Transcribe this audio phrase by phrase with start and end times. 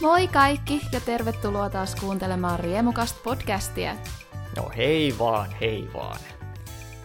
[0.00, 3.96] Moi kaikki ja tervetuloa taas kuuntelemaan Riemukasta podcastia.
[4.56, 6.20] No hei vaan, hei vaan.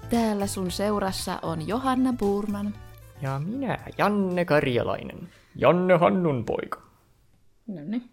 [0.10, 2.74] Täällä sun seurassa on Johanna Burman.
[3.22, 5.30] Ja minä, Janne Karjalainen.
[5.56, 6.82] Janne Hannun poika.
[7.68, 8.10] No niin.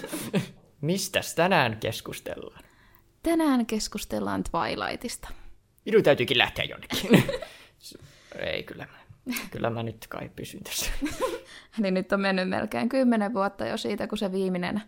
[0.80, 2.64] Mistäs tänään keskustellaan?
[3.22, 5.28] Tänään keskustellaan Twilightista.
[5.84, 7.24] Minun täytyykin lähteä jonnekin.
[8.38, 8.86] Ei kyllä.
[9.52, 10.90] Kyllä mä nyt kai pysyn tässä.
[11.80, 14.82] Eli nyt on mennyt melkein kymmenen vuotta jo siitä, kun se viimeinen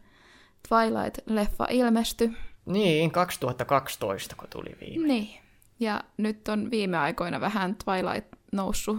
[0.69, 2.31] Twilight-leffa ilmestyi.
[2.67, 5.07] Niin, 2012, kun tuli viime.
[5.07, 5.41] Niin.
[5.81, 8.99] Ja nyt on viime aikoina vähän Twilight noussut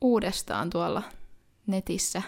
[0.00, 1.02] uudestaan tuolla
[1.66, 2.22] netissä.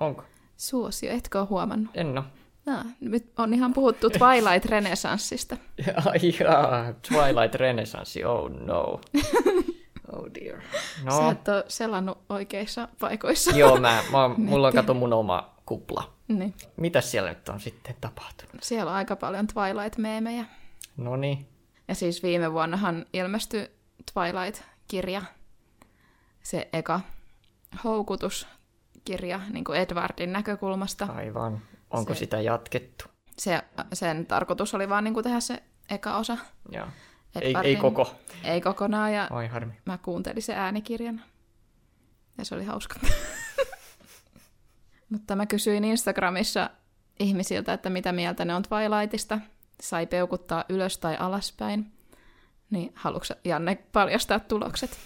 [0.00, 0.24] Onko?
[0.56, 1.96] Suosio, etkö ole huomannut?
[1.96, 2.24] En oo.
[2.66, 5.56] No, nyt on ihan puhuttu Twilight-renessanssista.
[6.06, 9.00] Ai jaa, Twilight Renaissance, oh no.
[10.16, 10.60] Oh dear.
[11.04, 11.18] No.
[11.18, 13.50] Sä et ole selannut oikeissa paikoissa.
[13.56, 16.14] joo, mä, mä, mulla on kato mun oma kupla.
[16.28, 16.54] niin.
[16.76, 18.62] Mitäs siellä nyt on sitten tapahtunut?
[18.62, 20.44] Siellä on aika paljon Twilight-meemejä.
[20.96, 21.48] No niin,
[21.88, 23.70] Ja siis viime vuonnahan ilmestyi
[24.14, 25.22] Twilight-kirja.
[26.42, 27.00] Se eka
[27.84, 31.08] houkutuskirja niin kuin Edwardin näkökulmasta.
[31.16, 31.60] aivan.
[31.90, 33.04] Onko Se- sitä jatkettu?
[33.38, 36.38] Se, sen tarkoitus oli vaan niin kuin tehdä se eka osa.
[36.72, 36.86] Joo.
[37.40, 38.14] Ei, Edwardin- ei koko.
[38.44, 39.72] Ei kokonaan, ja Oi harmi.
[39.84, 41.22] mä kuuntelin se äänikirjan.
[42.38, 43.00] Ja se oli hauska.
[45.10, 46.70] Mutta mä kysyin Instagramissa
[47.20, 49.38] ihmisiltä, että mitä mieltä ne on Twilightista.
[49.82, 51.92] Sai peukuttaa ylös tai alaspäin.
[52.70, 54.98] Niin haluatko Janne paljastaa tulokset?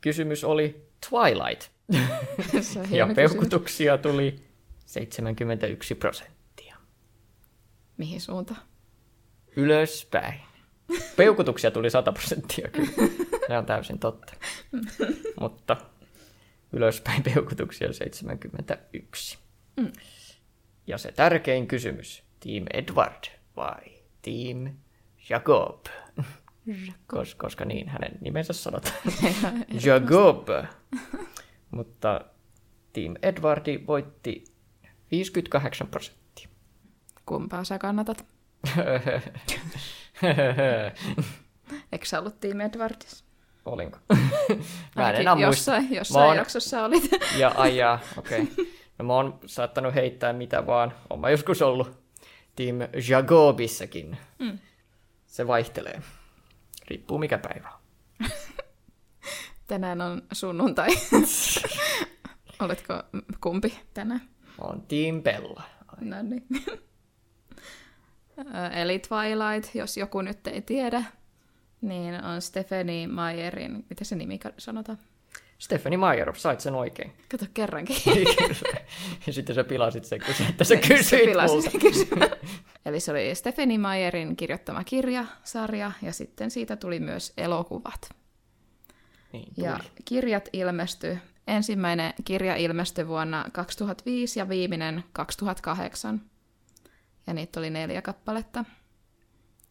[0.00, 1.72] Kysymys oli Twilight.
[1.92, 3.14] Ja hieno kysymys.
[3.14, 4.44] peukutuksia tuli
[4.86, 6.76] 71 prosenttia.
[7.96, 8.60] Mihin suuntaan?
[9.56, 10.40] Ylöspäin.
[11.16, 12.92] Peukutuksia tuli 100 prosenttia kyllä.
[13.46, 14.32] Se on täysin totta.
[15.40, 15.76] Mutta
[16.72, 19.38] ylöspäin peukutuksia 71.
[19.76, 19.92] Mm.
[20.86, 22.22] Ja se tärkein kysymys.
[22.40, 23.24] Team Edward
[23.56, 23.82] vai
[24.22, 24.76] Team
[25.28, 25.86] Jacob?
[27.06, 28.94] Kos, koska niin hänen nimensä sanotaan.
[29.86, 30.48] Jacob.
[31.70, 32.20] Mutta
[32.92, 34.44] Team Edwardi voitti
[35.10, 36.48] 58 prosenttia.
[37.26, 38.26] Kumpaa sä kannatat?
[41.92, 43.24] Eikö sä ollut Team Edwardis?
[43.64, 43.98] Olinko?
[44.96, 45.46] Mä en enää muista.
[45.46, 47.10] jossain, Mä jossain oon- jaksossa olit.
[47.38, 48.42] Ja ajaa, okei.
[48.42, 48.66] Okay.
[48.98, 50.92] No mä oon saattanut heittää mitä vaan.
[51.10, 52.02] Oon mä joskus ollut
[52.56, 52.76] Team
[53.08, 54.18] Jagobissakin.
[54.38, 54.58] Mm.
[55.26, 56.02] Se vaihtelee.
[56.88, 57.68] Riippuu mikä päivä.
[58.20, 58.28] on.
[59.66, 60.88] Tänään on sunnuntai.
[62.60, 62.94] Oletko
[63.40, 64.20] kumpi tänään?
[64.60, 65.62] Oon Team Bella.
[66.00, 66.46] No niin.
[68.80, 71.04] Eli Twilight, jos joku nyt ei tiedä,
[71.80, 74.98] niin on Stephanie Meyerin, mitä se nimi sanotaan?
[75.58, 77.12] Stephanie Meyer, sait sen oikein.
[77.30, 77.96] Kato kerrankin.
[79.26, 81.70] ja sitten sä pilasit sen, kun sä, että sä Se kysyit multa.
[81.70, 82.30] sen.
[82.86, 88.10] Eli se oli Stephanie Meyerin kirjoittama kirjasarja, ja sitten siitä tuli myös elokuvat.
[89.32, 89.88] Niin, Ja tuli.
[90.04, 96.20] kirjat ilmestyi, ensimmäinen kirja ilmestyi vuonna 2005 ja viimeinen 2008.
[97.26, 98.64] Ja niitä oli neljä kappaletta.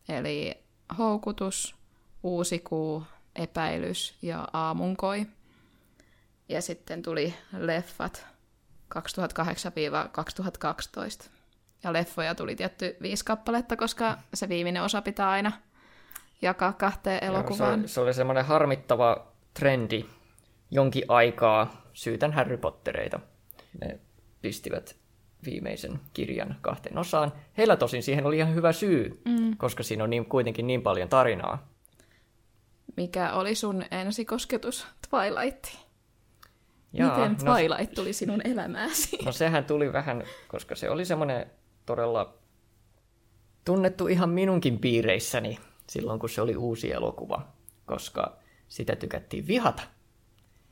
[0.09, 0.63] Eli
[0.97, 1.75] Houkutus,
[2.23, 3.03] Uusi kuu,
[3.35, 5.25] Epäilys ja Aamunkoi.
[6.49, 8.25] Ja sitten tuli leffat
[8.95, 8.99] 2008-2012.
[11.83, 15.51] Ja leffoja tuli tietty viisi kappaletta, koska se viimeinen osa pitää aina
[16.41, 17.81] jakaa kahteen Joo, elokuvaan.
[17.81, 20.05] Se, se oli semmoinen harmittava trendi
[20.71, 21.81] jonkin aikaa.
[21.93, 23.19] Syytän Harry Pottereita.
[23.81, 23.99] Ne
[24.41, 25.00] pistivät
[25.45, 27.33] viimeisen kirjan kahteen osaan.
[27.57, 29.57] Heillä tosin siihen oli ihan hyvä syy, mm.
[29.57, 31.67] koska siinä on niin, kuitenkin niin paljon tarinaa.
[32.97, 35.79] Mikä oli sun ensikosketus Twilightiin?
[36.93, 39.17] Jaa, Miten no, Twilight tuli sinun elämääsi?
[39.25, 41.51] no sehän tuli vähän, koska se oli semmoinen
[41.85, 42.33] todella
[43.65, 47.47] tunnettu ihan minunkin piireissäni silloin, kun se oli uusi elokuva,
[47.85, 48.37] koska
[48.67, 49.83] sitä tykättiin vihata.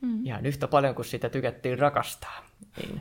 [0.00, 0.26] Mm.
[0.26, 2.46] Ihan yhtä paljon kuin sitä tykättiin rakastaa.
[2.76, 3.00] Niin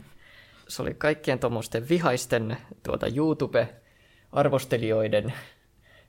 [0.70, 5.34] se oli kaikkien tuommoisten vihaisten tuota YouTube-arvostelijoiden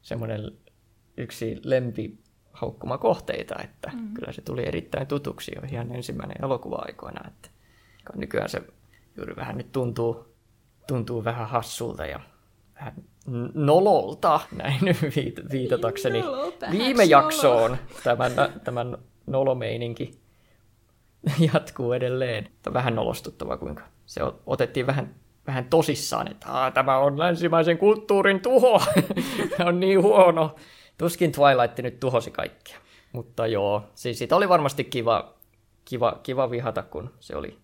[0.03, 0.53] semmoinen
[1.17, 2.19] yksi lempi
[2.53, 4.15] haukkuma kohteita, että mm.
[4.15, 7.51] kyllä se tuli erittäin tutuksi jo ihan ensimmäinen elokuva aikoina, että
[8.15, 8.63] nykyään se
[9.17, 10.35] juuri vähän nyt tuntuu,
[10.87, 12.21] tuntuu vähän hassulta ja
[12.75, 12.95] vähän
[13.55, 17.11] nololta, näin viit- viitatakseni Nolo, vähän viime nolo.
[17.11, 18.33] jaksoon tämän,
[18.65, 20.21] tämän nolomeininki
[21.55, 22.45] jatkuu edelleen.
[22.45, 25.15] Tämä on vähän nolostuttavaa, kuinka se otettiin vähän,
[25.47, 28.83] vähän tosissaan, että tämä on länsimaisen kulttuurin tuho,
[29.67, 30.57] on niin huono.
[30.99, 32.77] Tuskin Twilight nyt tuhosi kaikkea.
[33.13, 35.35] Mutta joo, siis siitä oli varmasti kiva,
[35.85, 37.59] kiva, kiva vihata, kun se oli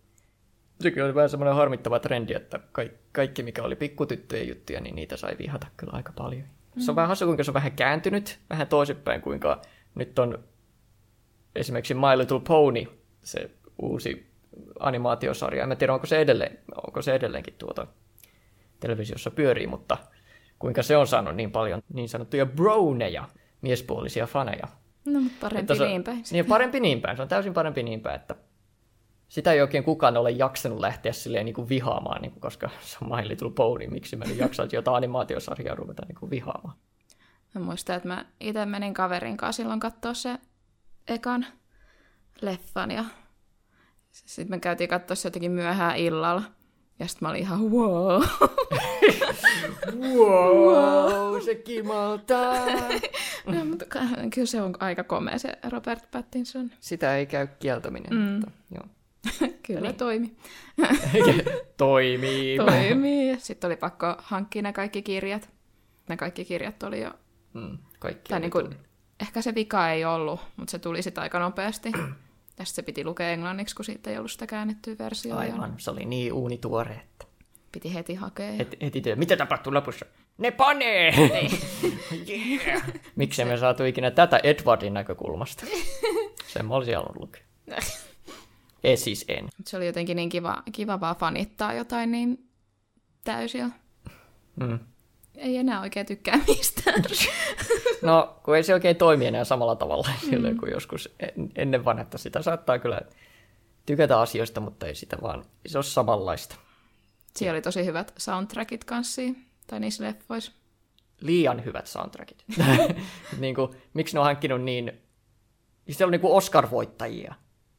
[0.81, 5.17] sekin oli vähän semmoinen harmittava trendi, että kaikki, kaikki mikä oli pikkutyttöjen juttuja, niin niitä
[5.17, 6.43] sai vihata kyllä aika paljon.
[6.43, 6.81] Mm.
[6.83, 9.63] Se on vähän hassu, kuinka se on vähän kääntynyt, vähän toisinpäin, kuinka
[9.95, 10.45] nyt on
[11.55, 12.85] esimerkiksi My Little Pony,
[13.23, 13.51] se
[13.83, 14.26] uusi
[14.79, 15.65] animaatiosarja.
[15.65, 17.87] En tiedä, onko se, edelleen, onko se edelleenkin tuota
[18.81, 19.97] televisiossa pyörii, mutta
[20.59, 23.29] kuinka se on saanut niin paljon niin sanottuja broneja,
[23.61, 24.69] miespuolisia faneja.
[25.05, 26.23] No, mutta parempi se, niin päin.
[26.31, 27.17] Niin, parempi niin päin.
[27.17, 28.35] Se on täysin parempi niin päin, että
[29.29, 32.99] sitä ei oikein kukaan ole jaksanut lähteä silleen niin kuin vihaamaan, niin kuin, koska se
[33.03, 36.77] on My Little Pony, miksi mä nyt jaksaisin jotain animaatiosarjaa ruveta niin kuin vihaamaan.
[37.55, 40.39] Mä muistan, että mä itse menin kaverin kanssa silloin katsoa se
[41.09, 41.47] ekan
[42.41, 43.05] leffan ja
[44.27, 46.43] sitten me käytiin katsoa se jotenkin myöhään illalla.
[46.99, 48.23] Ja sitten mä olin ihan wow.
[50.01, 52.67] wow, se kimaltaa.
[53.47, 53.85] no, mutta
[54.35, 56.71] kyllä se on aika komea se Robert Pattinson.
[56.81, 58.19] Sitä ei käy kieltäminen, mm.
[58.19, 58.85] mutta joo.
[59.67, 59.95] kyllä niin.
[59.95, 60.37] toimi.
[61.77, 62.57] Toimii.
[62.57, 63.37] Toimii.
[63.41, 65.51] Sitten oli pakko hankkia ne kaikki kirjat.
[66.09, 67.11] Ne kaikki kirjat oli jo...
[67.55, 68.77] Mm, kaikki tai niin kuin,
[69.21, 71.93] ehkä se vika ei ollut, mutta se tuli sitten aika nopeasti.
[72.59, 75.41] Ja se piti lukea englanniksi, kun siitä ei ollut sitä käännettyä versiota.
[75.41, 77.27] Aivan, se oli niin uunituore, että...
[77.73, 78.53] Piti heti hakea.
[78.59, 79.17] Et, heti työ.
[79.17, 80.07] Mitä tapahtuu lopussa?
[80.39, 81.13] Ne panee!
[82.29, 82.83] yeah.
[83.17, 85.67] Miksi me saatu ikinä tätä Edwardin näkökulmasta?
[86.53, 87.43] Sen mä olisin halunnut lukea.
[88.85, 89.49] Ei siis en.
[89.67, 92.49] Se oli jotenkin niin kiva, kiva vaan fanittaa jotain niin
[93.25, 93.71] täysillä.
[94.61, 94.79] Mm.
[95.35, 97.03] Ei enää oikein tykkää mistään.
[98.03, 100.57] No, kun ei se oikein toimi enää samalla tavalla mm.
[100.57, 101.15] kuin joskus
[101.57, 102.19] ennen vanhetta.
[102.19, 103.01] Sitä saattaa kyllä
[103.87, 106.57] tykätä asioista, mutta ei sitä vaan, se ole samanlaista.
[107.37, 109.23] Siellä oli tosi hyvät soundtrackit kanssa,
[109.67, 110.53] tai niissä leffoissa.
[111.21, 112.45] Liian hyvät soundtrackit.
[113.41, 114.93] niin kuin, miksi ne on hankkinut niin...
[115.91, 117.35] Siellä on niin kuin Oscar-voittajia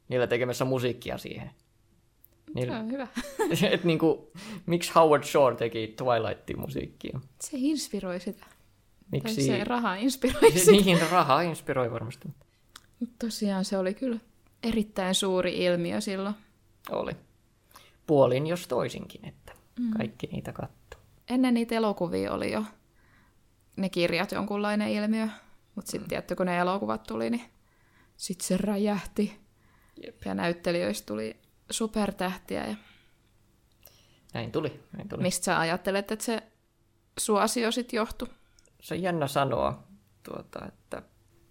[0.10, 1.52] niillä tekemässä musiikkia siihen.
[2.56, 3.08] Niin, se on hyvä.
[3.72, 4.20] et niin kuin,
[4.66, 7.20] miksi Howard Shore teki Twilightin musiikkia?
[7.42, 8.46] Se inspiroi sitä.
[9.12, 9.36] Miksi?
[9.36, 12.28] Tai se raha inspiroi niin, raha inspiroi varmasti.
[13.20, 14.20] Tosiaan se oli kyllä
[14.64, 16.36] erittäin suuri ilmiö silloin.
[16.90, 17.12] Oli.
[18.08, 19.92] Puolin jos toisinkin, että mm.
[19.92, 21.02] kaikki niitä katsoo.
[21.30, 22.64] Ennen niitä elokuvia oli jo
[23.78, 25.28] ne kirjat jonkunlainen ilmiö,
[25.76, 26.36] mutta sitten mm.
[26.36, 27.44] kun ne elokuvat tuli, niin
[28.18, 29.40] sitten se räjähti.
[30.06, 30.22] Jep.
[30.26, 31.38] Ja näyttelijöistä tuli
[31.70, 32.66] supertähtiä.
[32.66, 32.76] Ja...
[34.34, 35.22] Näin tuli, näin tuli.
[35.22, 36.44] Mistä sä ajattelet, että se
[37.20, 38.28] suosio sitten johtui?
[38.88, 39.84] Se on jännä sanoa,
[40.24, 41.02] tuota, että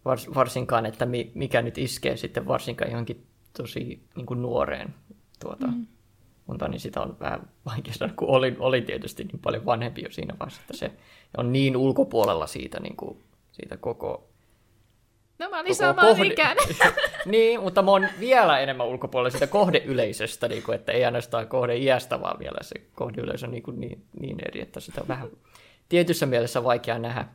[0.04, 4.94] vars, varsinkaan, että mi, mikä nyt iskee sitten varsinkaan johonkin tosi niin kuin nuoreen
[5.40, 5.86] tuota, mm.
[6.46, 10.10] mutta niin sitä on vähän vaikea sanoa, kun olin, olin tietysti niin paljon vanhempi jo
[10.10, 10.90] siinä vaiheessa, että se
[11.36, 14.28] on niin ulkopuolella siitä, niin kuin, siitä koko
[15.38, 16.26] No mä olin samaan kohde...
[16.26, 16.64] ikäinen.
[17.26, 21.48] niin, mutta mä oon vielä enemmän ulkopuolella siitä kohdeyleisöstä, niin kuin, että ei ainoastaan
[21.80, 25.28] iästä, vaan vielä se kohdeyleisö on niin, kuin niin, niin eri, että sitä on vähän
[25.88, 27.28] tietyssä mielessä vaikea nähdä.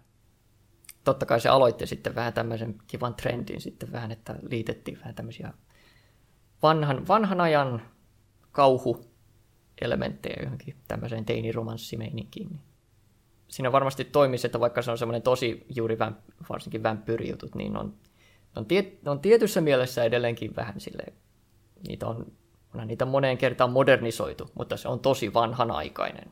[1.03, 5.53] Totta kai se aloitti sitten vähän tämmöisen kivan trendin sitten vähän, että liitettiin vähän tämmöisiä
[6.63, 7.81] vanhan, vanhan ajan
[8.51, 12.59] kauhuelementtejä johonkin tämmöiseen teiniromanssimeininkiin.
[13.47, 16.15] Siinä varmasti toimisi, että vaikka se on semmoinen tosi juuri väm,
[16.49, 17.93] varsinkin vampyyrijutut, niin on,
[18.55, 21.03] on, tie, on tietyssä mielessä edelleenkin vähän sille
[21.87, 22.31] niitä on,
[22.75, 26.31] on niitä moneen kertaan modernisoitu, mutta se on tosi vanhanaikainen.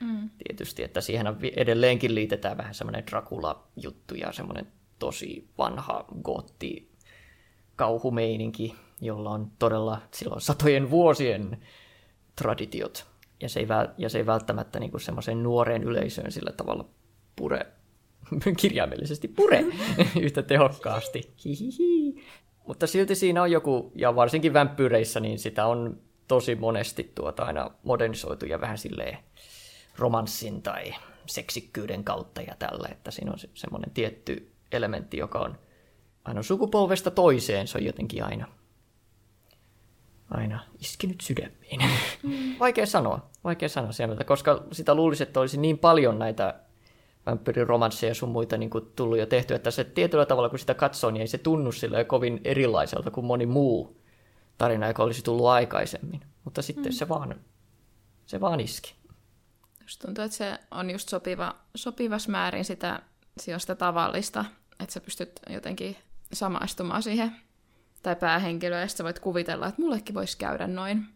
[0.00, 0.30] Mm.
[0.46, 1.26] Tietysti, että siihen
[1.56, 4.66] edelleenkin liitetään vähän semmoinen Dracula-juttu ja semmoinen
[4.98, 6.90] tosi vanha gotti
[7.76, 11.58] kauhumeininki, jolla on todella silloin satojen vuosien
[12.36, 13.06] traditiot
[13.40, 16.88] ja se ei, väl, ja se ei välttämättä niin semmoiseen nuoreen yleisöön sillä tavalla
[17.36, 17.66] pure,
[18.60, 19.64] kirjaimellisesti pure
[20.22, 21.34] yhtä tehokkaasti.
[21.44, 22.14] Hihihi.
[22.66, 27.70] Mutta silti siinä on joku, ja varsinkin vampyyreissä, niin sitä on tosi monesti tuota aina
[27.82, 29.18] modernisoitu ja vähän silleen
[30.00, 30.94] romanssin tai
[31.26, 35.58] seksikkyyden kautta ja tällä, että siinä on se, semmoinen tietty elementti, joka on
[36.24, 38.46] aina sukupolvesta toiseen, se on jotenkin aina
[40.30, 41.80] aina iskenyt sydämiin.
[42.22, 42.54] Mm.
[42.60, 46.60] vaikea sanoa, vaikea sanoa sieltä, koska sitä luulisi, että olisi niin paljon näitä
[47.26, 51.10] vampyyriromansseja sun muita niin kuin tullut jo tehty, että se tietyllä tavalla, kun sitä katsoo,
[51.10, 54.00] niin ei se tunnu sille kovin erilaiselta kuin moni muu
[54.58, 56.20] tarina, joka olisi tullut aikaisemmin.
[56.44, 56.92] Mutta sitten mm.
[56.92, 57.40] se, vaan,
[58.26, 58.94] se vaan iski.
[59.90, 63.02] Just tuntuu, että se on just sopiva, sopivas määrin sitä,
[63.36, 64.44] sitä tavallista,
[64.80, 65.96] että sä pystyt jotenkin
[66.32, 67.36] samaistumaan siihen
[68.02, 71.06] tai päähenkilöä, ja sä voit kuvitella, että mullekin voisi käydä noin.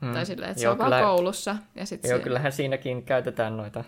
[0.00, 0.12] Hmm.
[0.12, 1.56] Tai silleen, että Joo, se on kyllä, vaan koulussa.
[1.74, 2.24] Ja sit Joo, se...
[2.24, 3.84] kyllähän siinäkin käytetään noita.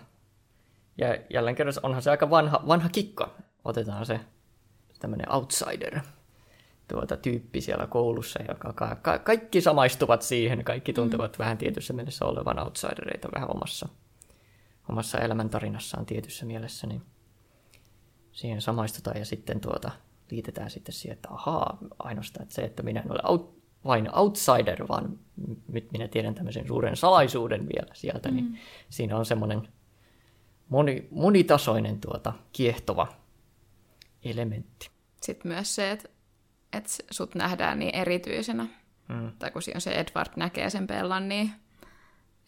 [0.97, 3.35] Ja jälleen kerran onhan se aika vanha, vanha kikka.
[3.65, 4.19] Otetaan se
[4.99, 5.99] tämmöinen outsider
[6.87, 11.39] tuota, tyyppi siellä koulussa, joka ka- ka- kaikki samaistuvat siihen, kaikki tuntevat mm.
[11.39, 13.89] vähän tietyssä mielessä olevan outsidereita vähän omassa,
[14.89, 17.01] omassa elämäntarinassaan tietyssä mielessä, niin
[18.31, 19.91] siihen samaistutaan ja sitten tuota,
[20.31, 24.87] liitetään sitten siihen, että ahaa, ainoastaan että se, että minä en ole out, vain outsider,
[24.87, 25.19] vaan
[25.67, 28.51] nyt minä tiedän tämmöisen suuren salaisuuden vielä sieltä, niin mm.
[28.51, 29.67] niin siinä on semmoinen
[30.69, 33.07] moni, monitasoinen tuota, kiehtova
[34.23, 34.89] elementti.
[35.21, 36.09] Sitten myös se, että,
[36.73, 38.67] että sut nähdään niin erityisenä,
[39.09, 39.31] mm.
[39.39, 41.51] tai kun siinä se Edward näkee sen pellan, niin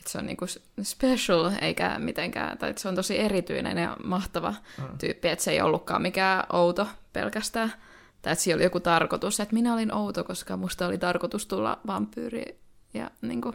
[0.02, 0.46] että se on niinku
[0.82, 4.98] special, eikä mitenkään, tai että se on tosi erityinen ja mahtava mm.
[4.98, 7.74] tyyppi, että se ei ollutkaan mikään outo pelkästään,
[8.22, 11.80] tai että siinä oli joku tarkoitus, että minä olin outo, koska musta oli tarkoitus tulla
[11.88, 12.60] vampyyri,
[12.94, 13.54] ja niinku,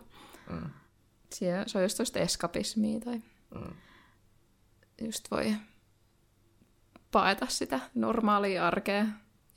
[0.50, 0.70] mm.
[1.30, 3.22] se on just toista eskapismia, tai
[3.54, 3.74] mm.
[5.00, 5.54] just voi
[7.12, 9.06] paeta sitä normaalia arkea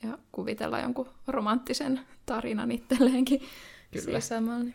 [0.02, 3.42] ja kuvitella jonkun romanttisen tarinan itselleenkin
[3.90, 4.20] Kyllä.
[4.20, 4.70] samalla.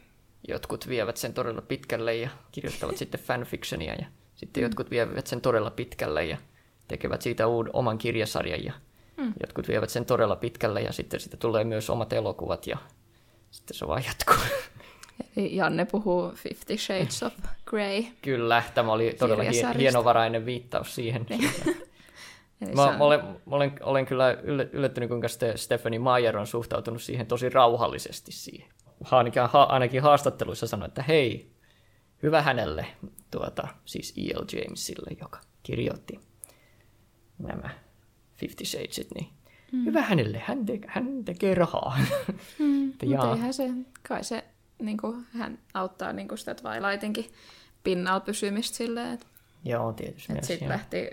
[0.48, 4.66] Jotkut vievät sen todella pitkälle ja kirjoittavat sitten fanfictionia ja sitten mm.
[4.66, 6.38] jotkut vievät sen todella pitkälle ja
[6.88, 8.74] tekevät siitä uuden, oman kirjasarjan ja
[9.18, 9.34] mm.
[9.42, 12.78] jotkut vievät sen todella pitkälle ja sitten siitä tulee myös omat elokuvat ja
[13.52, 14.46] sitten se vaan jatkuu.
[15.38, 17.34] Eli Janne puhuu Fifty Shades of
[17.66, 18.04] Grey.
[18.22, 19.44] Kyllä, tämä oli todella
[19.78, 21.26] hienovarainen viittaus siihen.
[21.30, 21.52] Niin.
[22.76, 24.32] Mä, mä, olen, mä olen, olen kyllä
[24.72, 28.70] yllättynyt, kuinka Stephanie Meyer on suhtautunut siihen tosi rauhallisesti siihen.
[29.12, 31.52] Ainakin, ha, ainakin haastatteluissa sanoi, että hei,
[32.24, 32.86] hyvä hänelle,
[33.32, 34.44] tuota, siis E.L.
[34.54, 36.20] Jamesille, joka kirjoitti
[37.40, 37.70] nämä
[38.36, 39.30] Fifty Shadesit, niin
[39.72, 39.86] mm.
[39.86, 41.98] hyvä hänelle, hän, te, hän tekee rahaa.
[42.60, 43.70] Mm, mutta eihän se,
[44.08, 44.44] kai se,
[44.82, 47.32] niin kuin, hän auttaa niin kuin sitä Twilightinkin
[47.84, 49.26] pinnalla pysymistä silleen, että
[49.66, 50.34] Joo, tietysti.
[50.34, 51.10] Että sitten lähti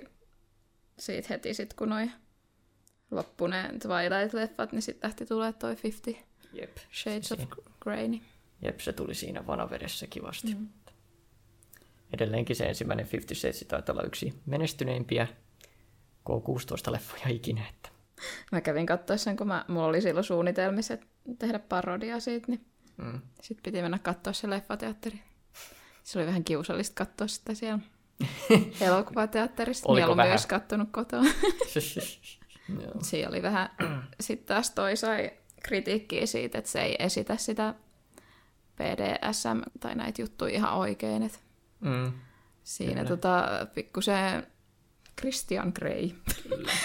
[0.98, 2.10] siitä heti, sit, kun noi
[3.10, 7.40] loppu ne Twilight-leffat, niin sitten lähti tulee toi 50 Jep, Shades of
[7.82, 8.08] Grey.
[8.08, 8.22] Niin.
[8.62, 10.54] Jep, se tuli siinä vanavedessä kivasti.
[10.54, 10.68] Mm.
[12.12, 15.26] Edelleenkin se ensimmäinen 50 Shades taitaa olla yksi menestyneimpiä
[16.30, 17.68] K16-leffoja ikinä.
[17.68, 17.88] Että.
[18.52, 20.98] Mä kävin katsoa sen, kun mä, mulla oli silloin suunnitelmissa
[21.38, 23.20] tehdä parodia siitä, niin mm.
[23.42, 25.22] sitten piti mennä katsoa se leffateatteri.
[26.02, 27.78] Se oli vähän kiusallista katsoa sitä siellä
[28.80, 29.88] elokuvateatterista.
[29.88, 30.30] Oliko vähän?
[30.30, 31.22] myös kattonut kotoa.
[33.02, 33.70] Siinä oli vähän,
[34.20, 37.74] sitten taas toi sai kritiikkiä siitä, että se ei esitä sitä
[38.76, 41.22] PDSM tai näitä juttuja ihan oikein.
[41.22, 41.38] Että
[41.80, 42.12] mm.
[42.62, 44.46] Siinä tota, pikkusen
[45.20, 46.02] Christian Grey.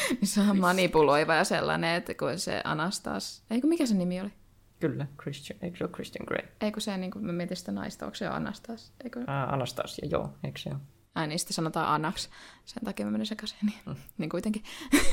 [0.09, 3.43] niin se on manipuloiva ja sellainen, että kun se Anastas...
[3.49, 4.33] Eikö mikä se nimi oli?
[4.79, 6.47] Kyllä, Christian, eikö se ole Christian Grey?
[6.61, 8.93] Eikö se, niin kuin, mä mietin sitä naista, onko se Anastas?
[9.03, 9.23] Eikö...
[9.27, 10.79] Ah, Anastasia, joo, eikö se ole?
[11.17, 12.29] ai niin sitten sanotaan Anax,
[12.65, 13.95] sen takia mä menin sekaisin, niin, mm.
[14.17, 14.63] niin kuitenkin.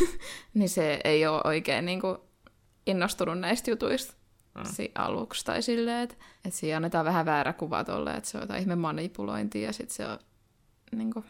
[0.55, 2.19] niin se ei ole oikein niin kuin
[2.87, 4.15] innostunut näistä jutuista
[4.55, 4.65] mm.
[4.95, 6.15] aluksi tai silleen, että,
[6.45, 9.97] että siinä annetaan vähän väärä kuva tolle, että se on jotain ihme manipulointia ja sitten
[9.97, 10.19] se on
[10.93, 11.25] niin kuin,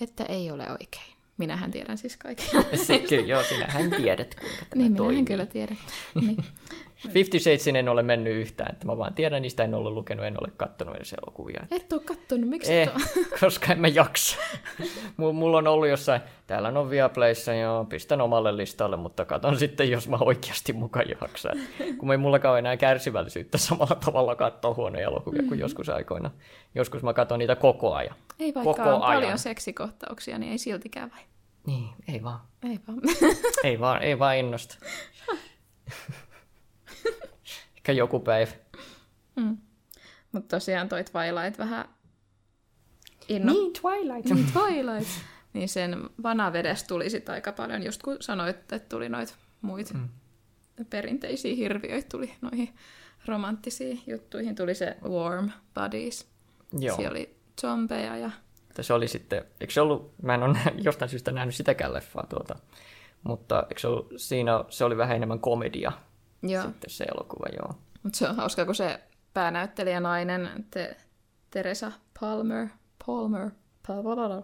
[0.00, 1.12] että ei ole oikein.
[1.36, 2.46] Minähän tiedän siis kaiken.
[3.08, 5.12] Kyllä, joo, sinähän tiedät, kuinka tämä niin, toimii.
[5.12, 5.78] minähän kyllä tiedän.
[6.14, 6.36] Niin.
[7.08, 10.36] Fifty Shadesin en ole mennyt yhtään, että mä vaan tiedän niistä, en ole lukenut, en
[10.40, 11.66] ole kattonut edes elokuvia.
[11.70, 13.26] Et ole kattonut, miksi eh, et ole?
[13.40, 14.36] koska en mä jaksa.
[15.16, 20.08] Mulla on ollut jossain, täällä on Viaplayssa, joo, pistän omalle listalle, mutta katon sitten, jos
[20.08, 21.58] mä oikeasti mukaan jaksan.
[21.98, 25.48] Kun ei mullakaan ole enää kärsivällisyyttä samalla tavalla katsoa huonoja elokuvia mm-hmm.
[25.48, 26.30] kuin joskus aikoina.
[26.74, 28.14] Joskus mä katson niitä koko ajan.
[28.38, 29.20] Ei vaikka koko on ajan.
[29.20, 31.20] paljon seksikohtauksia, niin ei siltikään vai?
[31.66, 32.40] Niin, ei vaan.
[32.62, 33.00] Ei vaan.
[33.64, 34.76] ei vaan, ei vaan innosta.
[37.80, 38.50] Ehkä joku päivä.
[39.36, 39.58] Mm.
[40.32, 41.88] Mutta tosiaan toi Twilight vähän
[43.28, 43.52] inno...
[43.52, 44.30] Niin, Twilight.
[44.30, 45.10] Niin, Twilight.
[45.52, 50.08] niin sen vanavedestä tuli sitten aika paljon, just kun sanoit, että tuli noita muita mm.
[50.90, 52.74] perinteisiä hirviöitä, tuli noihin
[53.26, 56.26] romanttisiin juttuihin, tuli se Warm Bodies.
[56.78, 56.96] Joo.
[56.96, 58.30] Siellä oli zombeja ja...
[58.80, 62.56] Se oli sitten, eikö se ollut, mä en ole jostain syystä nähnyt sitäkään leffaa tuota,
[63.22, 65.92] mutta eikö se ollut, siinä se oli vähän enemmän komedia
[66.42, 66.62] Joo.
[66.62, 67.74] sitten se elokuva, joo.
[68.02, 69.00] Mutta se on hauska, kun se
[69.34, 70.96] päänäyttelijä nainen, te,
[71.50, 72.68] Teresa Palmer,
[73.06, 73.50] Palmer,
[73.86, 74.42] Palmer,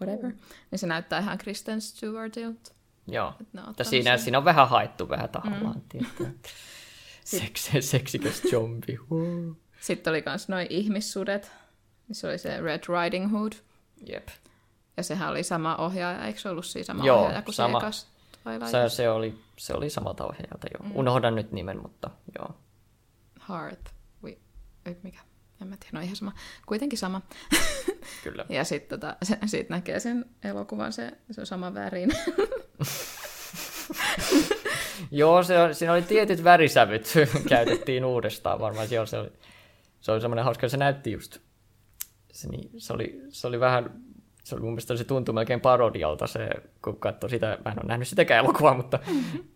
[0.00, 0.32] whatever,
[0.70, 2.72] niin se näyttää ihan Kristen Stewartilta.
[3.06, 3.34] Joo,
[3.66, 6.06] mutta siinä, siinä on vähän haettu vähän tahallaan, mm.
[7.24, 8.98] Seksi, seksikäs zombi.
[9.80, 11.52] Sitten oli myös noin ihmissudet.
[12.12, 13.52] Se oli se Red Riding Hood.
[14.06, 14.28] Jep.
[14.96, 17.80] Ja sehän oli sama ohjaaja, eikö se ollut siinä sama Joo, ohjaaja kuin sama.
[17.80, 18.08] se ekas
[18.70, 20.88] se, se, oli, se oli samalta ohjaajalta, joo.
[20.88, 20.96] Mm.
[20.96, 22.54] Unohdan nyt nimen, mutta joo.
[23.48, 23.94] Heart.
[24.24, 24.36] We,
[25.02, 25.20] mikä?
[25.62, 26.32] En mä tiedä, no ihan sama.
[26.66, 27.22] Kuitenkin sama.
[28.24, 28.46] Kyllä.
[28.48, 32.10] ja sitten tota, se, sit näkee sen elokuvan, se, se on sama värin.
[35.10, 37.14] Joo, se on, siinä oli tietyt värisävyt,
[37.48, 38.90] käytettiin uudestaan varmaan.
[38.90, 39.32] Joo, se oli,
[40.00, 41.38] se oli semmoinen hauska, se näytti just,
[42.32, 43.90] se, niin, se, oli, se oli vähän,
[44.48, 46.48] se oli mun mielestä se tuntui melkein parodialta se,
[46.84, 48.98] kun katsoi sitä, mä en ole nähnyt sitäkään elokuvaa, mutta,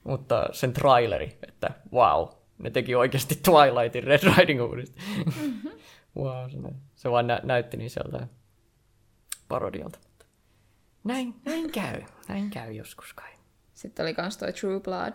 [0.04, 5.02] mutta sen traileri, että wow, ne teki oikeasti Twilightin Red Riding Hoodista.
[5.16, 5.70] Mm-hmm.
[6.16, 6.58] wow, se,
[6.94, 8.26] se vaan nä- näytti niin sieltä
[9.48, 9.98] parodialta.
[11.04, 13.30] Näin, näin käy, näin käy joskus kai.
[13.74, 15.14] Sitten oli kans toi True Blood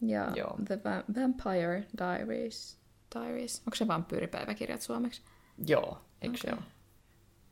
[0.00, 0.58] ja Joo.
[0.66, 2.78] The Va- Vampire Diaries.
[3.14, 3.58] Diaries.
[3.58, 5.22] Onko se vampyyripäiväkirjat suomeksi?
[5.66, 6.50] Joo, eikö okay.
[6.50, 6.77] se ole?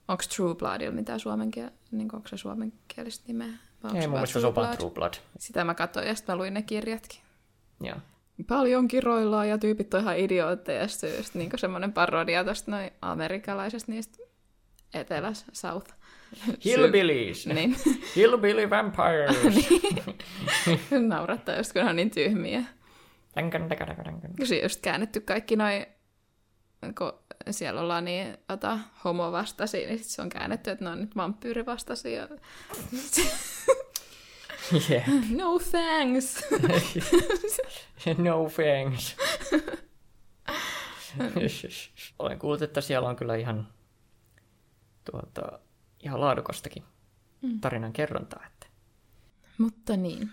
[0.09, 3.49] Onko True Bloodilla mitään suomenkielistä, niin onko se suomenkielistä nimeä?
[3.83, 5.15] Vai Ei, mun mielestä se on vaan True Blood.
[5.39, 7.21] Sitä mä katsoin ja sitten mä luin ne kirjatkin.
[7.81, 7.97] Joo.
[8.49, 10.81] Paljon kiroillaan ja tyypit on ihan idiootteja.
[10.81, 14.19] Ja sitten just niin semmoinen parodia tosta noin amerikkalaisesta niistä
[14.95, 15.95] eteläs, south.
[16.65, 17.47] Hillbillies!
[17.55, 17.77] Niin.
[18.17, 19.37] Hillbilly vampires!
[21.09, 22.65] Naurattaa just, kun on niin tyhmiä.
[24.45, 25.87] Se just käännetty kaikki noin,
[26.99, 27.13] kun
[27.51, 32.29] siellä ollaan niin ota, homovastaisia, niin sit se on käännetty, että ne on nyt vampyyrivastaisia.
[34.91, 35.09] Yeah.
[35.37, 36.45] No thanks!
[38.19, 39.17] no thanks.
[42.19, 43.69] Olen kuullut, että siellä on kyllä ihan,
[45.11, 45.59] tuota,
[46.05, 46.85] ihan laadukastakin
[47.61, 48.47] tarinan kerrontaa.
[48.47, 48.67] Että.
[49.59, 50.31] Mutta niin.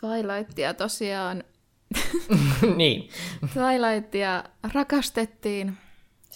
[0.00, 1.44] Twilightia tosiaan,
[2.76, 3.10] niin.
[3.54, 5.78] Twilightia rakastettiin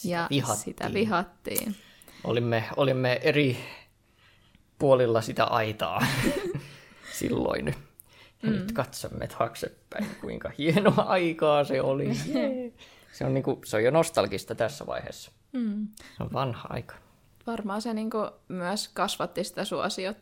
[0.04, 0.64] ja vihattiin.
[0.64, 1.76] sitä vihattiin.
[2.24, 3.58] Olimme, olimme eri
[4.78, 6.06] puolilla sitä aitaa
[7.18, 7.66] silloin.
[8.42, 8.56] Ja mm.
[8.56, 12.10] nyt katsomme taaksepäin, kuinka hienoa aikaa se oli.
[13.12, 15.30] Se, on niinku, se on jo nostalgista tässä vaiheessa.
[15.52, 15.88] Mm.
[16.16, 16.94] Se on vanha aika.
[17.46, 18.18] Varmaan se niinku
[18.48, 20.16] myös kasvatti sitä suosiot,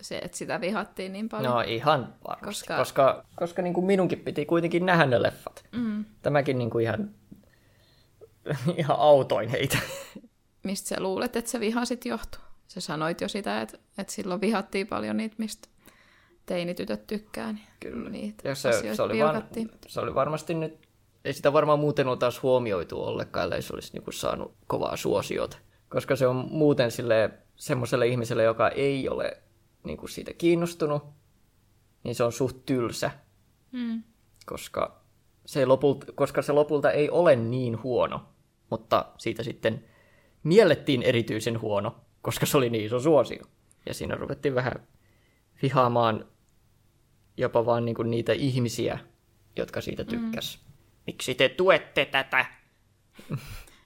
[0.00, 1.52] se, että sitä vihattiin niin paljon.
[1.52, 5.64] No ihan varmasti, Koska- koska, koska, niin kuin minunkin piti kuitenkin nähdä ne leffat.
[5.72, 6.04] Mm.
[6.22, 7.10] Tämäkin niin kuin ihan,
[8.76, 9.78] ihan autoin heitä.
[10.64, 12.40] Mistä sä luulet, että se vihasit johtuu?
[12.68, 15.68] Sä sanoit jo sitä, että, että silloin vihattiin paljon niitä, mistä
[16.46, 17.52] teinitytöt tykkää.
[17.52, 18.10] Niin Kyllä.
[18.10, 19.70] Niitä Ja se, se, oli pilkattiin.
[19.86, 20.78] se oli varmasti nyt,
[21.24, 24.96] ei sitä varmaan muuten ole taas huomioitu ollenkaan, ellei se olisi niin kuin saanut kovaa
[24.96, 25.56] suosiota.
[25.88, 29.36] Koska se on muuten sille semmoiselle ihmiselle, joka ei ole
[29.88, 31.02] niin kuin siitä kiinnostunut,
[32.04, 33.10] niin se on suht tylsä,
[33.72, 34.02] Mm.
[34.46, 35.00] koska
[35.46, 38.28] se, lopulta, koska se lopulta ei ole niin huono,
[38.70, 39.84] mutta siitä sitten
[40.42, 43.42] miellettiin erityisen huono, koska se oli niin iso suosio.
[43.86, 44.86] Ja siinä ruvettiin vähän
[45.62, 46.24] vihaamaan
[47.36, 48.98] jopa vaan niinku niitä ihmisiä,
[49.56, 50.58] jotka siitä tykkäs.
[50.66, 50.72] Mm.
[51.06, 52.46] Miksi te tuette tätä?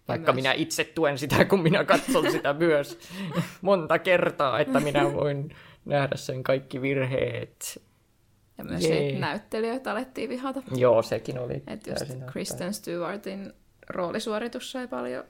[0.09, 2.99] Vaikka myös- minä itse tuen sitä, kun minä katson sitä myös
[3.63, 7.83] monta kertaa, että minä voin nähdä sen kaikki virheet.
[8.59, 9.01] Ja myös Jee.
[9.01, 10.63] niitä näyttelijöitä alettiin vihata.
[10.77, 12.05] Joo, sekin oli Että just.
[12.33, 13.53] Kristen Stewartin
[13.89, 15.25] roolisuoritus sai paljon.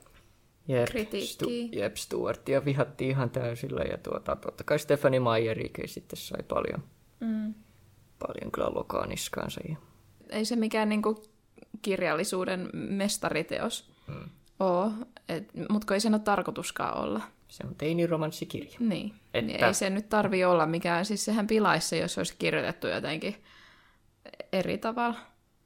[0.68, 1.68] Jep, kritiikkiä.
[1.68, 6.82] Stu- jep, Stuartia vihattiin ihan täysillä ja tuota, totta kai Stephanie Meyerikin sitten sai paljon,
[7.20, 7.54] Mm.
[8.18, 9.60] paljon kyllä lokaa niskaansa.
[10.30, 11.22] Ei se mikään niinku
[11.82, 14.28] kirjallisuuden mestariteos mm.
[14.60, 14.92] ole,
[15.68, 17.20] mutta ei sen ole tarkoituskaan olla.
[17.52, 18.76] Se on teiniromanssikirja.
[18.80, 19.14] Niin.
[19.34, 22.86] Että- niin ei se nyt tarvi olla mikään, siis sehän pilaisi se, jos olisi kirjoitettu
[22.86, 23.36] jotenkin
[24.52, 25.16] eri tavalla.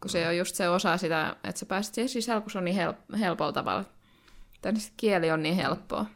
[0.01, 2.64] Kun se on just se osa sitä, että sä pääset siihen sisällä, kun se on
[2.64, 3.85] niin help- helpolla tavalla.
[4.62, 6.07] Tai niin kieli on niin helppoa.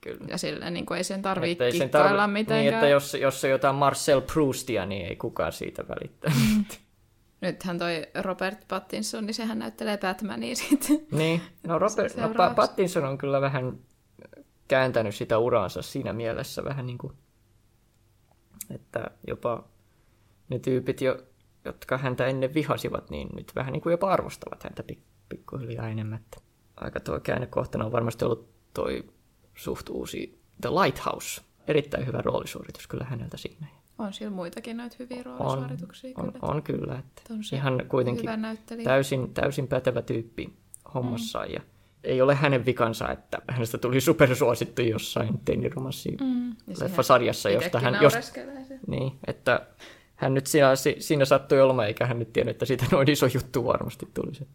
[0.00, 0.26] Kyllä.
[0.28, 2.60] Ja sille niin kuin ei sen tarvitse ei sen tarvi- mitenkään.
[2.64, 6.32] Niin, että jos, jos se on jotain Marcel Proustia, niin ei kukaan siitä välittää.
[6.56, 6.64] Mm.
[7.40, 11.00] Nythän toi Robert Pattinson, niin sehän näyttelee Batmania sitten.
[11.12, 12.28] niin, no, Robert, no.
[12.56, 13.78] Pattinson on kyllä vähän
[14.70, 17.12] kääntänyt sitä uraansa siinä mielessä vähän niin kuin,
[18.74, 19.64] että jopa
[20.48, 21.18] ne tyypit, jo,
[21.64, 26.20] jotka häntä ennen vihasivat, niin nyt vähän niin kuin jopa arvostavat häntä pik- pikkuhiljaa enemmän.
[26.20, 26.38] Että
[26.76, 29.04] aika tuo käännekohtana on varmasti ollut toi
[29.54, 31.42] suht uusi The Lighthouse.
[31.68, 33.66] Erittäin hyvä roolisuoritus kyllä häneltä siinä.
[33.98, 36.38] On siellä muitakin noita hyviä On, roolisuorituksia on, kyllä.
[36.42, 38.30] on kyllä, että On ihan kuitenkin
[38.84, 40.52] täysin, täysin pätevä tyyppi
[40.94, 41.48] hommassaan.
[41.48, 41.54] Mm.
[41.54, 41.60] Ja
[42.04, 46.56] ei ole hänen vikansa, että hänestä tuli supersuosittu jossain teiniromanssi Mm.
[46.80, 48.14] Leffasarjassa, josta hän, jos,
[48.86, 49.66] niin, että
[50.16, 53.26] hän nyt siinä, si- siinä sattui olemaan, eikä hän nyt tiennyt, että siitä noin iso
[53.34, 54.48] juttu varmasti tulisi.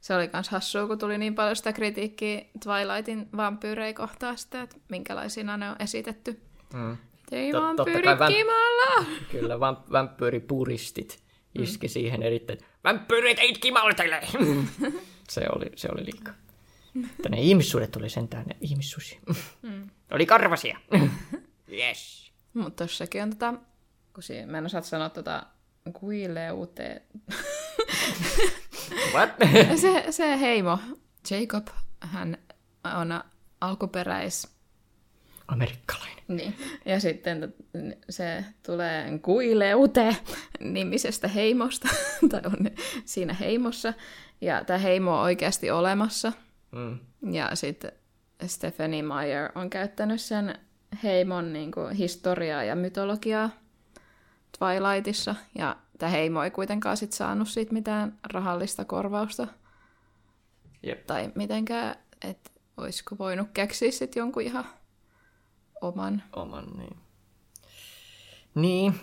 [0.00, 4.76] Se oli myös hassua, kun tuli niin paljon sitä kritiikkiä Twilightin vampyyrejä kohtaan sitä, että
[4.88, 6.40] minkälaisina ne on esitetty.
[6.74, 6.96] Mm.
[7.32, 9.06] Ei vamp- kimalla!
[9.30, 11.18] Kyllä, vamp- vampyyripuristit
[11.58, 11.90] iski mm.
[11.90, 14.20] siihen erittäin, vampyyrit ei kimaltele!
[15.30, 16.34] se, oli, se oli liikaa.
[17.02, 19.18] Mutta ne ihmissuudet oli sentään ne ihmissusi.
[19.62, 19.90] Mm.
[20.10, 20.78] oli karvasia.
[21.72, 22.32] yes.
[22.54, 23.54] Mutta tossakin on tota,
[24.14, 25.46] kun si- mä en osaa sanoa tota
[26.00, 27.02] Guileute.
[29.14, 29.30] What?
[29.80, 30.78] se, se heimo,
[31.30, 31.66] Jacob,
[32.00, 32.38] hän
[32.96, 33.20] on
[33.60, 34.48] alkuperäis...
[35.48, 36.24] Amerikkalainen.
[36.28, 36.56] Niin.
[36.84, 37.54] Ja sitten
[38.10, 40.16] se tulee Guileute
[40.60, 41.88] nimisestä heimosta,
[42.30, 42.70] tai on
[43.04, 43.94] siinä heimossa.
[44.40, 46.32] Ja tämä heimo on oikeasti olemassa.
[46.72, 46.98] Mm.
[47.32, 47.92] Ja sitten
[48.46, 50.58] Stephanie Meyer on käyttänyt sen
[51.02, 53.50] heimon niin kuin, historiaa ja mytologiaa
[54.58, 55.34] Twilightissa.
[55.58, 59.46] Ja tämä heimo ei kuitenkaan sit saanut siitä mitään rahallista korvausta.
[60.82, 61.06] Jep.
[61.06, 64.64] Tai mitenkään, että olisiko voinut keksiä sitten jonkun ihan
[65.80, 66.22] oman.
[66.36, 66.96] Oman, niin.
[68.54, 68.94] Niin.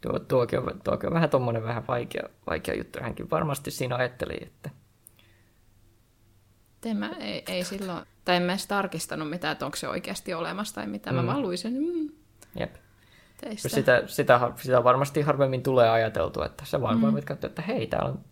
[0.00, 2.98] Tuo, tuokin, on, tuokin on vähän tuommoinen vähän vaikea, vaikea juttu.
[3.02, 4.70] Hänkin varmasti siinä ajatteli, että...
[6.84, 10.34] En mä, ei, ei silloin, tai en mä edes tarkistanut mitään, että onko se oikeasti
[10.34, 11.10] olemassa tai mitä.
[11.10, 11.16] Mm.
[11.16, 12.10] Mä vaan luin sen, mm,
[12.58, 12.74] Jep.
[13.40, 13.68] teistä.
[13.68, 17.12] Sitä, sitä, sitä varmasti harvemmin tulee ajateltua, että sä vaan mm.
[17.12, 18.24] voit katsoa, että hei, täällä on,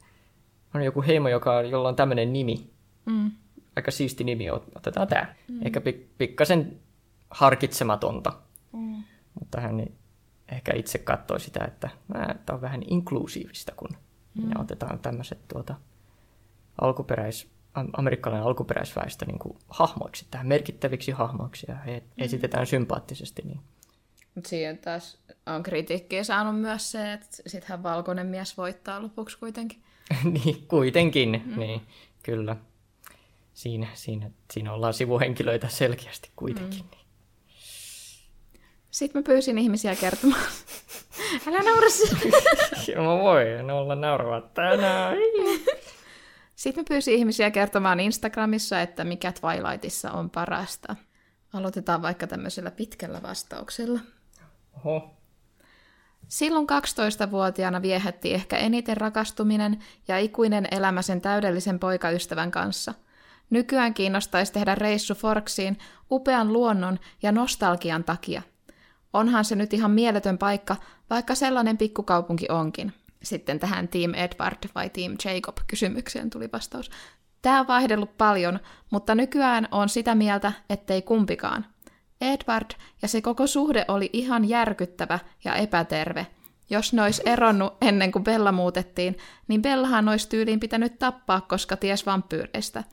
[0.75, 2.71] on joku heimo, joka, jolla on tämmöinen nimi.
[3.07, 3.31] Mm.
[3.77, 5.35] Aika siisti nimi, otetaan tämä.
[5.49, 5.67] Mm.
[5.67, 6.81] Ehkä pik, pikkasen
[7.31, 8.33] harkitsematonta.
[8.73, 9.03] Mm.
[9.41, 9.87] Mutta hän
[10.49, 13.89] ehkä itse katsoi sitä, että tämä on vähän inklusiivista, kun
[14.35, 14.51] mm.
[14.59, 15.75] otetaan tämmöiset tuota,
[16.81, 22.25] alkuperäis, amerikkalainen alkuperäisväestö niin kuin hahmoiksi, tähän merkittäviksi hahmoiksi ja he mm.
[22.25, 23.43] esitetään sympaattisesti.
[23.43, 23.61] Niin.
[24.35, 29.83] Mutta siihen taas on kritiikkiä saanut myös se, että sittenhän valkoinen mies voittaa lopuksi kuitenkin.
[30.45, 31.59] niin, kuitenkin, mm.
[31.59, 31.81] niin,
[32.23, 32.57] kyllä.
[33.55, 36.81] Siinä, siinä, siinä ollaan sivuhenkilöitä selkeästi kuitenkin.
[36.81, 37.01] Mm.
[38.91, 40.43] Sitten mä pyysin ihmisiä kertomaan.
[41.49, 41.87] Älä naura
[42.97, 45.17] Mä voin olla naurava tänään.
[46.61, 50.97] Sitten mä pyysin ihmisiä kertomaan Instagramissa, että mikä Twilightissa on parasta.
[51.53, 54.01] Aloitetaan vaikka tämmöisellä pitkällä vastauksella.
[54.77, 55.11] Oho.
[56.29, 62.95] Silloin 12-vuotiaana viehätti ehkä eniten rakastuminen ja ikuinen elämä sen täydellisen poikaystävän kanssa.
[63.51, 65.79] Nykyään kiinnostaisi tehdä reissu Forksiin
[66.11, 68.43] upean luonnon ja nostalgian takia.
[69.13, 70.77] Onhan se nyt ihan mieletön paikka,
[71.11, 72.93] vaikka sellainen pikkukaupunki onkin.
[73.23, 76.91] Sitten tähän Team Edward vai Team Jacob kysymykseen tuli vastaus.
[77.43, 81.67] Tämä on vaihdellut paljon, mutta nykyään on sitä mieltä, ettei kumpikaan.
[82.21, 82.71] Edward
[83.03, 86.27] ja se koko suhde oli ihan järkyttävä ja epäterve.
[86.71, 91.77] Jos ne olisi eronnut ennen kuin Bella muutettiin, niin Bellahan olisi tyyliin pitänyt tappaa, koska
[91.77, 92.85] ties vampyyreistä.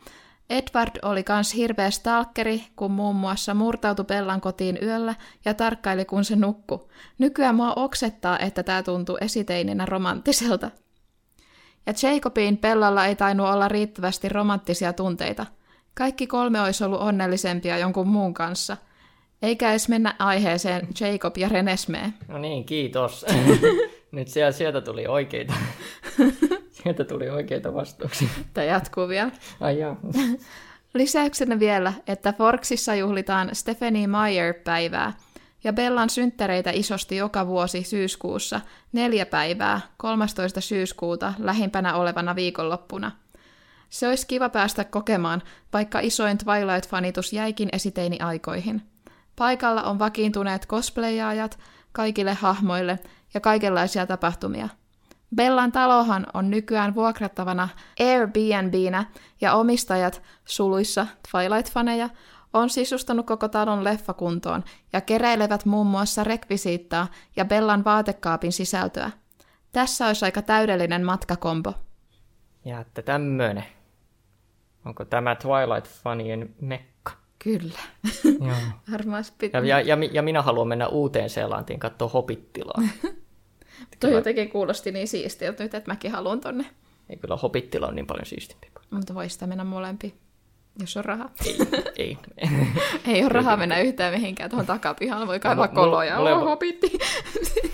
[0.49, 6.25] Edward oli kans hirveä stalkeri, kun muun muassa murtautui Bellan kotiin yöllä ja tarkkaili, kun
[6.25, 6.91] se nukku.
[7.17, 10.71] Nykyään mua oksettaa, että tämä tuntuu esiteininä romanttiselta.
[11.85, 15.45] Ja Jacobin Bellalla ei tainnut olla riittävästi romanttisia tunteita.
[15.93, 18.77] Kaikki kolme olisi ollut onnellisempia jonkun muun kanssa.
[19.41, 22.13] Eikä edes mennä aiheeseen Jacob ja Renesmee.
[22.27, 23.25] No niin, kiitos.
[24.11, 25.53] Nyt siellä, sieltä tuli oikeita.
[26.83, 28.27] Sieltä tuli oikeita vastauksia.
[28.53, 29.31] Tämä jatkuu vielä.
[29.61, 29.97] Ai joo.
[30.93, 35.13] Lisäyksenä vielä, että Forksissa juhlitaan Stephanie Meyer-päivää,
[35.63, 38.61] ja Bellan synttäreitä isosti joka vuosi syyskuussa
[38.91, 40.61] neljä päivää 13.
[40.61, 43.11] syyskuuta lähimpänä olevana viikonloppuna.
[43.89, 48.81] Se olisi kiva päästä kokemaan, vaikka isoin Twilight-fanitus jäikin esiteini aikoihin.
[49.35, 51.59] Paikalla on vakiintuneet cosplayaajat
[51.91, 52.99] kaikille hahmoille
[53.33, 54.69] ja kaikenlaisia tapahtumia–
[55.35, 59.05] Bellan talohan on nykyään vuokrattavana Airbnbnä
[59.41, 62.09] ja omistajat, suluissa Twilight-faneja,
[62.53, 64.63] on sisustanut koko talon leffakuntoon
[64.93, 69.11] ja keräilevät muun muassa rekvisiittaa ja Bellan vaatekaapin sisältöä.
[69.71, 71.73] Tässä olisi aika täydellinen matkakombo.
[72.65, 73.65] Ja että tämmöinen.
[74.85, 77.11] Onko tämä Twilight-fanien mekka?
[77.39, 77.79] Kyllä.
[78.23, 78.55] Joo.
[78.91, 79.49] Varmasti.
[79.53, 82.81] Ja, ja, ja, ja minä haluan mennä uuteen Seelantiin katsoa hopittilaa.
[83.99, 86.65] Toi jotenkin kuulosti niin siistiltä nyt, että mäkin haluan tonne.
[87.09, 88.67] Ei kyllä hopittila on niin paljon siistimpi.
[88.89, 90.13] Mutta voi sitä mennä molempi,
[90.79, 91.29] jos on rahaa.
[91.97, 92.47] Ei, ei.
[93.13, 95.27] ei ole rahaa mennä yhtään mihinkään tuohon takapihaan.
[95.27, 96.17] Voi kaivaa koloja.
[96.17, 96.91] Mulla, mulla, hopitti.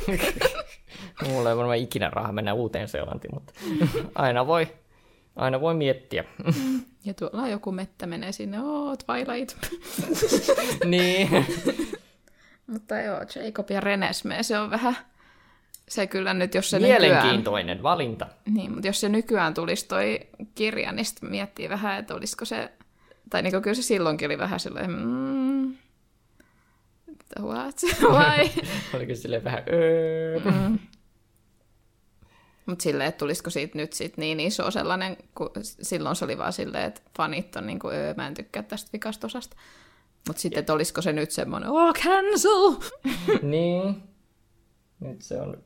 [1.30, 3.54] mulla ei varmaan ikinä rahaa mennä uuteen Seelantiin, mutta
[4.16, 4.68] aina voi,
[5.36, 6.24] aina voi miettiä.
[7.06, 9.58] Ja tuolla on joku mettä menee sinne, oo, Twilight.
[10.86, 11.30] niin.
[12.68, 14.98] mutta joo, Jacob ja Renesme, se on vähän
[15.90, 18.28] se kyllä nyt, jos se Mielenkiintoinen nykyään, valinta.
[18.46, 20.20] Niin, mutta jos se nykyään tulisi toi
[20.56, 22.72] kirja, niin sitten miettii vähän, että olisiko se,
[23.30, 25.76] tai niin kyllä se silloinkin oli vähän silleen, mm,
[27.40, 27.82] what,
[28.14, 28.64] why?
[28.96, 30.40] Oliko silleen vähän, öö.
[30.40, 30.80] Mm.
[32.66, 36.54] Mutta silleen, että tulisiko siitä nyt sit niin iso sellainen, kun silloin se oli vaan
[36.54, 39.56] silleen, että fanit on niin kuin, öö, mä en tykkää tästä vikastosasta.
[40.28, 42.92] Mutta sitten, että olisiko se nyt semmoinen, oh, cancel!
[43.52, 44.04] niin.
[45.00, 45.64] Nyt se on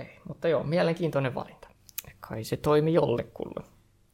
[0.00, 1.68] Ei, mutta joo, mielenkiintoinen valinta.
[2.20, 3.64] Kai se toimi jollekulle.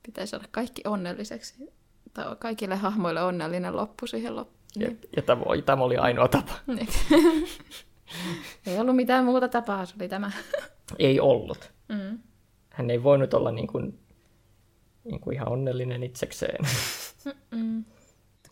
[0.03, 1.55] Pitäisi saada kaikki onnelliseksi.
[2.15, 4.57] Tai kaikille hahmoille onnellinen loppu siihen loppuun.
[4.83, 6.53] Ja, ja tämä, oli, tämä oli ainoa tapa.
[6.67, 6.89] Niin.
[8.67, 10.31] ei ollut mitään muuta tapaa, se oli tämä.
[10.99, 11.73] Ei ollut.
[11.89, 12.19] Mm.
[12.71, 13.99] Hän ei voinut olla niin kuin,
[15.05, 16.65] niin kuin ihan onnellinen itsekseen.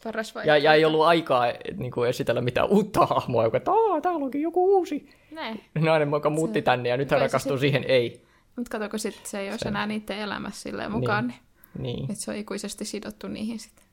[0.04, 1.44] Paras Ja, ja ei ollut aikaa
[1.76, 5.56] niin kuin esitellä mitään uutta hahmoa, joka että "Aa, täällä onkin joku uusi Ne.
[5.80, 7.84] nainen, joka muutti tänne ja nyt hän se rakastuu sit- siihen.
[7.88, 8.24] Ei.
[8.56, 11.38] Mutta kato, kun sit se ei olisi enää niiden elämässä silleen mukaan, niin,
[11.78, 12.06] Niin.
[12.06, 12.16] niin.
[12.16, 13.84] se on ikuisesti sidottu niihin sitten.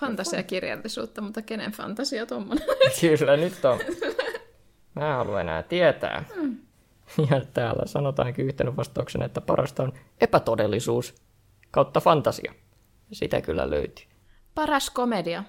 [0.00, 2.64] Fantasiakirjallisuutta, mutta kenen fantasia tommonen?
[3.18, 3.78] Kyllä, nyt on.
[4.94, 6.24] Mä en halua enää tietää.
[6.36, 6.56] Mm.
[7.30, 11.14] Ja täällä sanotaankin yhtenä vastauksena, että parasta on epätodellisuus
[11.70, 12.54] kautta fantasia.
[13.12, 14.04] Sitä kyllä löytyy.
[14.54, 15.44] Paras komedia.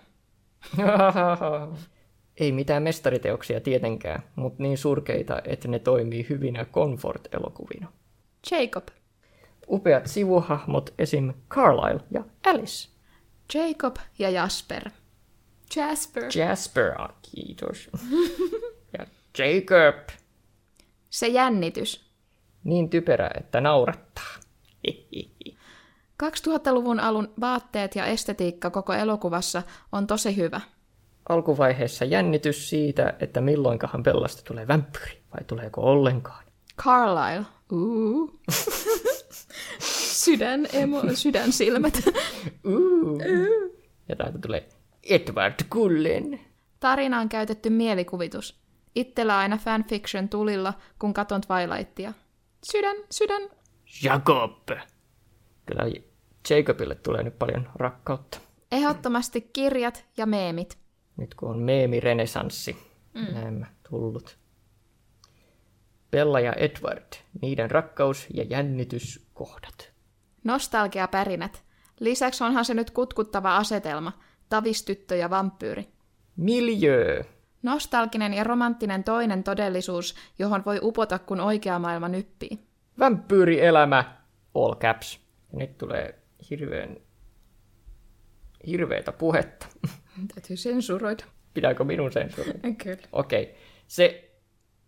[2.38, 7.88] Ei mitään mestariteoksia tietenkään, mutta niin surkeita, että ne toimii hyvinä comfort-elokuvina.
[8.52, 8.88] Jacob.
[9.67, 11.34] Upeat sivuhahmot esim.
[11.50, 12.89] Carlyle ja Alice.
[13.54, 14.89] Jacob ja Jasper.
[15.76, 16.24] Jasper.
[16.36, 17.89] Jasper, ah, kiitos.
[18.98, 19.06] ja
[19.38, 20.10] Jacob.
[21.10, 22.06] Se jännitys.
[22.63, 24.36] Niin typerä, että naurattaa.
[26.24, 30.62] 2000-luvun alun vaatteet ja estetiikka koko elokuvassa on tosi hyvä.
[31.30, 36.46] Alkuvaiheessa jännitys siitä, että milloinkahan Bellasta tulee vampyyri, vai tuleeko ollenkaan.
[36.78, 37.46] Carlisle.
[37.72, 38.40] Uh.
[40.24, 42.00] Sydän, emo, sydänsilmät.
[42.66, 43.22] Uh.
[44.10, 44.70] Ja täältä tulee
[45.10, 46.40] Edward Cullen.
[46.80, 48.60] Tarinaan käytetty mielikuvitus.
[48.96, 52.14] Itsellä aina fanfiction tulilla, kun katon Twilightia.
[52.64, 53.42] Sydän, sydän.
[54.04, 54.70] Jacob.
[55.66, 55.84] Kyllä
[56.50, 58.38] Jacobille tulee nyt paljon rakkautta.
[58.72, 60.78] Ehdottomasti kirjat ja meemit.
[61.17, 62.78] Nyt kun on meemirenesanssi
[63.13, 63.34] mm.
[63.34, 64.38] näemmä tullut.
[66.12, 69.91] Bella ja Edward, niiden rakkaus- ja jännityskohdat.
[70.43, 71.63] Nostalgiapärinät.
[71.99, 74.12] Lisäksi onhan se nyt kutkuttava asetelma.
[74.49, 75.88] Tavistyttö ja vampyyri.
[76.36, 77.23] Miljöö.
[77.63, 82.60] Nostalginen ja romanttinen toinen todellisuus, johon voi upota, kun oikea maailma nyppii.
[82.99, 84.17] Vampyyrielämä,
[84.56, 85.19] all caps.
[85.54, 86.97] Ja nyt tulee hirveän,
[88.67, 89.67] hirveätä puhetta.
[90.34, 91.25] Täytyy sensuroida.
[91.54, 92.60] Pitääkö minun sensuroida?
[92.84, 93.08] Kyllä.
[93.12, 93.43] Okei.
[93.43, 93.56] Okay.
[93.88, 94.32] Se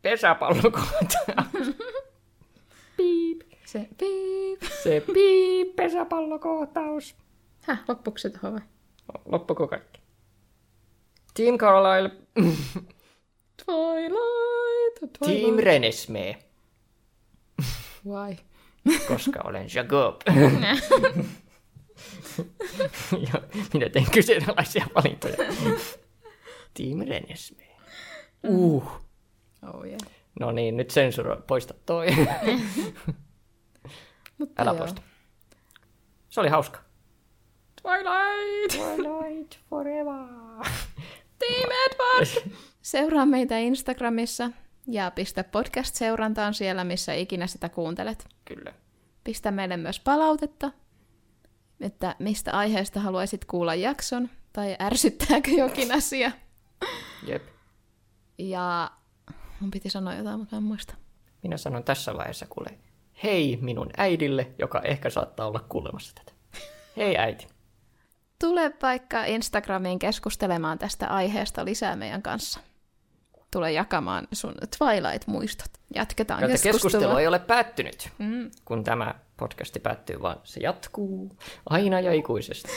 [0.01, 1.75] pesäpallokohtaus.
[2.97, 3.41] Piip.
[3.65, 4.61] Se piip.
[4.83, 7.15] Se piip pesäpallokohtaus.
[7.61, 8.61] Häh, loppuuko se tuohon vai?
[9.25, 10.01] Loppuko kaikki?
[11.33, 12.17] Team Carlisle.
[13.65, 15.43] Twilight, Twilight.
[15.43, 16.37] Team Renesmee.
[18.05, 18.37] Why?
[19.07, 20.21] Koska olen Jacob.
[23.11, 23.41] ja
[23.73, 25.37] minä teen kyseenalaisia valintoja.
[26.73, 27.77] Team Renesmee.
[28.47, 28.91] Uh.
[29.73, 29.99] Oh yeah.
[30.39, 32.07] No niin, nyt sensuro, poista toi.
[34.37, 34.77] Mutta Älä joo.
[34.77, 35.01] poista.
[36.29, 36.79] Se oli hauska.
[37.81, 38.77] Twilight!
[38.95, 40.27] Twilight forever.
[41.39, 42.51] Team Edward!
[42.81, 44.49] Seuraa meitä Instagramissa
[44.87, 48.27] ja pistä podcast-seurantaan siellä, missä ikinä sitä kuuntelet.
[48.45, 48.73] Kyllä.
[49.23, 50.71] Pistä meille myös palautetta,
[51.81, 56.31] että mistä aiheesta haluaisit kuulla jakson, tai ärsyttääkö jokin asia.
[57.27, 57.43] Jep.
[58.37, 58.91] Ja
[59.59, 60.93] mun piti sanoa jotain, mutta en muista.
[61.43, 62.77] Minä sanon tässä vaiheessa kuule,
[63.23, 66.31] hei minun äidille, joka ehkä saattaa olla kuulemassa tätä.
[66.97, 67.47] Hei äiti.
[68.39, 72.59] Tule vaikka Instagramiin keskustelemaan tästä aiheesta lisää meidän kanssa.
[73.51, 75.71] Tule jakamaan sun Twilight-muistot.
[75.95, 76.73] Jatketaan Jotta keskustelua.
[76.81, 78.51] keskustelu ei ole päättynyt, Mm.
[78.65, 81.31] kun tämä podcasti päättyy, vaan se jatkuu
[81.69, 82.69] aina ja ikuisesti.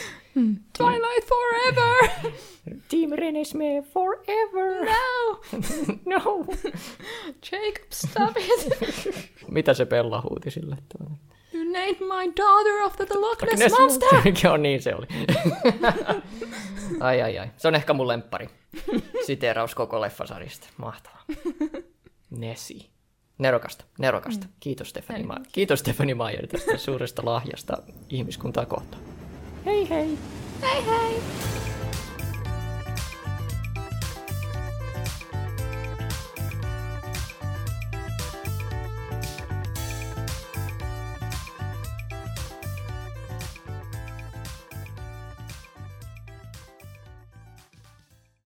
[0.77, 2.09] Twilight forever!
[2.91, 4.85] Team Renesmee forever!
[4.85, 5.39] no!
[6.19, 6.45] no!
[7.51, 8.79] Jacob, stop it!
[9.51, 10.77] Mitä se Bella huuti sille?
[10.97, 11.17] tuonne?
[11.71, 14.09] Named my daughter after the Loch Ness Ness Monster!
[14.43, 15.07] Joo, niin se oli.
[16.99, 17.47] ai ai ai.
[17.57, 18.49] Se on ehkä mun lemppari.
[19.25, 20.67] Siteeraus koko leffasarjasta.
[20.77, 21.23] Mahtavaa.
[22.29, 22.89] Nessi.
[23.37, 24.47] Nerokasta, nerokasta.
[24.59, 27.77] Kiitos Stefani, Ma- Kiitos Stefani Maier tästä suuresta lahjasta
[28.09, 29.03] ihmiskuntaa kohtaan.
[29.65, 30.17] Hei hei!
[30.61, 31.21] Hei hei!